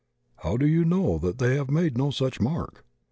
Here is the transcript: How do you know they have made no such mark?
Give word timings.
How 0.37 0.57
do 0.57 0.65
you 0.65 0.83
know 0.83 1.19
they 1.19 1.57
have 1.57 1.69
made 1.69 1.95
no 1.95 2.09
such 2.09 2.39
mark? 2.41 2.83